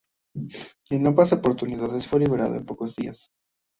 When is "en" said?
0.89-1.05